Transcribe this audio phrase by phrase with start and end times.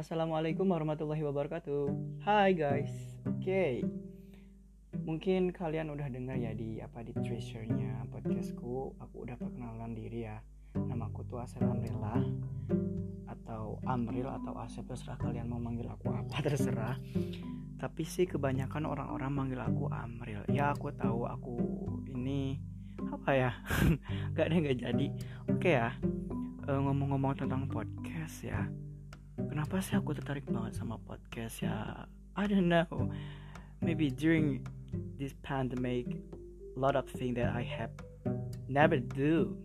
[0.00, 1.92] Assalamualaikum warahmatullahi wabarakatuh.
[2.24, 2.88] Hai guys.
[3.28, 3.44] Oke.
[3.44, 3.72] Okay.
[4.96, 8.96] Mungkin kalian udah dengar ya di apa di treasure-nya podcastku.
[8.96, 10.40] Aku udah perkenalan diri ya.
[10.72, 12.16] Namaku tuh Asep Amrillah
[13.28, 16.96] atau Amril atau Asep terserah kalian mau manggil aku apa terserah.
[17.76, 20.48] Tapi sih kebanyakan orang-orang manggil aku Amril.
[20.48, 21.60] Ya aku tahu aku
[22.08, 22.56] ini
[23.04, 23.52] apa ya
[24.32, 25.06] Gak ada nggak jadi.
[25.44, 25.92] Oke okay ya.
[26.64, 28.64] Uh, ngomong-ngomong tentang podcast ya
[29.48, 31.64] kenapa sih aku tertarik banget sama podcast?
[31.64, 32.04] Ya
[32.36, 33.08] I don't know.
[33.80, 34.66] Maybe during
[35.16, 36.20] this pandemic
[36.76, 37.94] a lot of things that I have
[38.68, 39.56] never do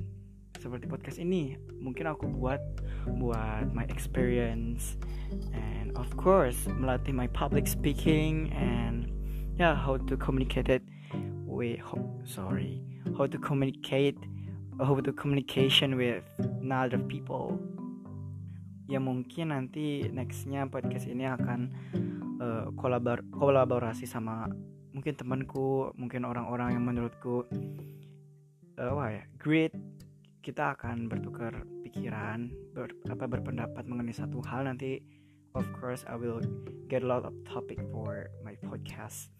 [0.55, 1.59] seperti podcast ini.
[1.83, 2.63] Mungkin aku buat
[3.19, 4.97] buat my experience
[5.53, 9.09] and of course melatih my public speaking and
[9.59, 10.81] yeah how to communicate it
[11.45, 11.77] with
[12.25, 12.81] sorry
[13.13, 14.17] how to communicate
[14.81, 16.25] how to communication with
[16.65, 17.61] other people
[18.85, 21.59] ya mungkin nanti nextnya podcast ini akan
[22.41, 24.45] uh, kolabor kolaborasi sama
[24.95, 27.43] mungkin temanku mungkin orang-orang yang menurutku
[28.79, 29.75] uh, wah ya great.
[30.45, 35.01] Kita akan bertukar pikiran ber, apa berpendapat mengenai satu hal nanti.
[35.57, 36.43] Of course I will
[36.85, 39.34] get a lot of topic for my podcast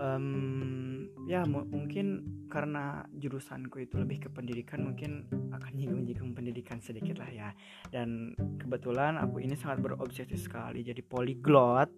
[0.00, 7.30] um, ya mungkin karena jurusanku itu lebih ke pendidikan mungkin akan nyinggung-nyinggung pendidikan sedikit lah
[7.30, 7.48] ya.
[7.88, 11.90] Dan kebetulan aku ini sangat berobsesi sekali jadi polyglot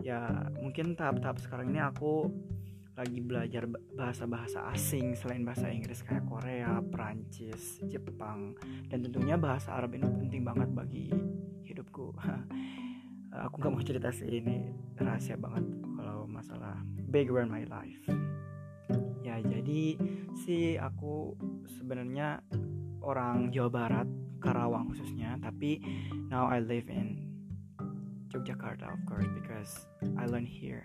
[0.00, 2.24] ya mungkin tahap-tahap sekarang ini aku
[2.96, 3.64] lagi belajar
[3.96, 8.52] bahasa-bahasa asing selain bahasa Inggris kayak Korea, Prancis, Jepang
[8.92, 11.08] dan tentunya bahasa Arab ini penting banget bagi
[11.64, 12.12] hidupku.
[13.48, 14.68] Aku nggak mau cerita sih ini
[14.98, 15.64] rahasia banget
[16.40, 16.80] masalah
[17.12, 18.00] background my life.
[19.20, 20.00] Ya jadi
[20.40, 21.36] sih aku
[21.76, 22.40] sebenarnya
[23.04, 24.08] orang Jawa Barat
[24.40, 25.84] Karawang khususnya tapi
[26.32, 27.28] now I live in
[28.32, 29.84] Yogyakarta of course because
[30.16, 30.80] I learn here.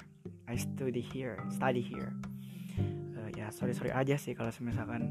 [0.51, 2.11] I study here study here.
[3.15, 5.07] Uh, ya sorry sorry aja sih kalau misalkan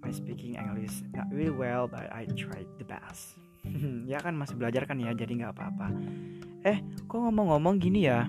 [0.00, 3.36] my speaking English not really well but I tried the best.
[4.08, 5.92] Ya kan masih belajar kan ya jadi nggak apa-apa.
[6.64, 8.24] Eh kok ngomong-ngomong gini ya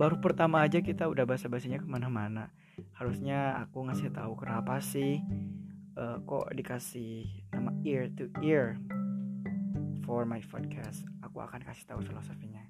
[0.00, 2.48] baru pertama aja kita udah bahasa basinya ke mana-mana.
[2.96, 5.20] Harusnya aku ngasih tahu kenapa sih
[6.00, 8.80] uh, kok dikasih nama ear to ear
[10.08, 11.04] for my podcast.
[11.20, 12.64] Aku akan kasih tahu filosofinya.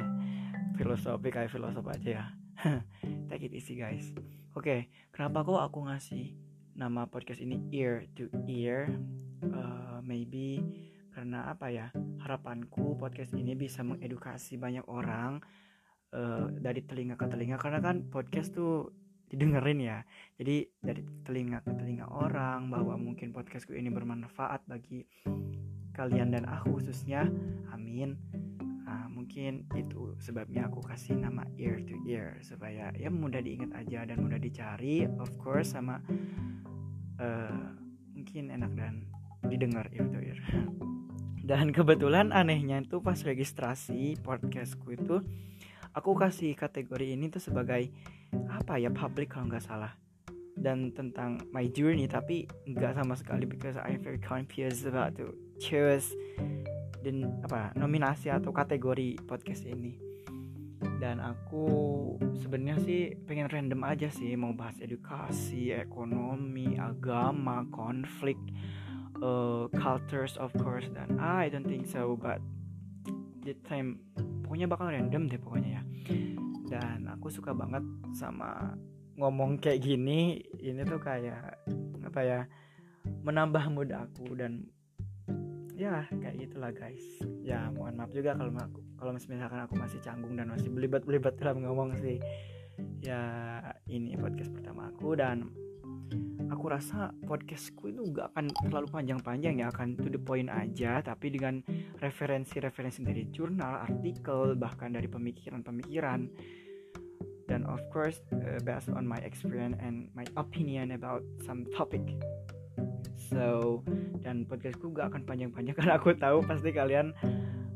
[0.80, 2.26] Filosofi kayak filosof aja ya.
[3.28, 4.16] Take it easy guys.
[4.56, 4.80] Oke okay,
[5.12, 6.32] kenapa kok aku ngasih
[6.72, 8.88] nama podcast ini ear to ear?
[9.44, 10.64] Uh, maybe
[11.12, 11.92] karena apa ya?
[12.24, 15.44] Harapanku podcast ini bisa mengedukasi banyak orang
[16.14, 18.94] uh, dari telinga ke telinga karena kan podcast tuh
[19.28, 19.98] didengerin ya.
[20.38, 25.02] Jadi dari telinga ke telinga orang bahwa mungkin podcastku ini bermanfaat bagi
[25.94, 27.26] kalian dan aku khususnya.
[27.74, 28.14] Amin.
[28.84, 34.04] Uh, mungkin itu sebabnya aku kasih nama ear to ear supaya ya mudah diingat aja
[34.04, 35.98] dan mudah dicari of course sama
[37.18, 37.72] uh,
[38.12, 39.08] mungkin enak dan
[39.48, 40.38] didengar ear to ear.
[41.44, 45.20] Dan kebetulan anehnya itu pas registrasi podcastku itu
[45.94, 47.88] aku kasih kategori ini tuh sebagai
[48.50, 49.94] apa ya public kalau nggak salah.
[50.54, 56.14] Dan tentang my journey tapi nggak sama sekali because I'm very confused about to choose
[57.02, 59.98] dan apa nominasi atau kategori podcast ini.
[60.98, 61.66] Dan aku
[62.38, 68.38] sebenarnya sih pengen random aja sih mau bahas edukasi ekonomi agama konflik
[69.20, 72.40] uh, cultures of course dan I don't think so but
[73.44, 74.00] the time
[74.54, 75.82] pokoknya bakal random deh pokoknya ya.
[76.70, 77.82] Dan aku suka banget
[78.14, 78.78] sama
[79.18, 80.46] ngomong kayak gini.
[80.62, 81.66] Ini tuh kayak
[82.06, 82.40] apa ya
[83.26, 84.62] menambah mood aku dan
[85.74, 87.02] ya kayak gitulah guys.
[87.42, 91.58] Ya mohon maaf juga kalau aku kalau misalkan aku masih canggung dan masih belibat-belibat dalam
[91.58, 92.22] ngomong sih.
[93.02, 93.58] Ya
[93.90, 95.50] ini podcast pertama aku dan
[96.64, 101.28] aku rasa podcastku itu gak akan terlalu panjang-panjang ya akan to the point aja tapi
[101.28, 101.60] dengan
[102.00, 106.24] referensi-referensi dari jurnal, artikel, bahkan dari pemikiran-pemikiran.
[107.44, 112.00] Dan of course uh, based on my experience and my opinion about some topic.
[113.28, 113.84] So
[114.24, 117.12] dan podcastku gak akan panjang-panjang karena aku tahu pasti kalian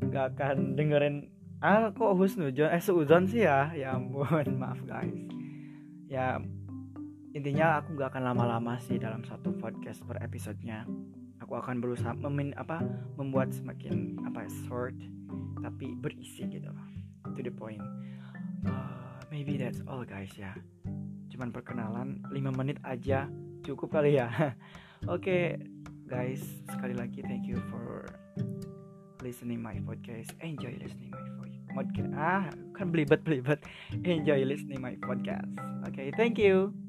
[0.09, 1.29] gak akan dengerin.
[1.61, 2.73] Ah kok husnuzon?
[2.73, 3.69] Eh seuzon sih ya?
[3.69, 5.13] Ya ampun maaf guys.
[6.09, 6.41] Ya
[7.33, 10.85] intinya aku gak akan lama-lama sih dalam satu podcast per episodenya.
[11.45, 12.81] Aku akan berusaha memin apa
[13.17, 14.97] membuat semakin apa short
[15.61, 16.69] tapi berisi gitu
[17.37, 17.81] to the point.
[18.65, 20.57] Uh, maybe that's all guys ya.
[21.29, 23.29] Cuman perkenalan 5 menit aja
[23.61, 24.29] cukup kali ya.
[25.07, 25.43] Oke okay,
[26.09, 28.09] guys sekali lagi thank you for
[29.21, 30.33] listening my podcast.
[30.41, 32.09] Enjoy listening my podcast.
[32.17, 33.61] Ah kan belibet belibet
[34.01, 35.45] enjoy listening my podcast.
[35.85, 36.88] Oke okay, thank you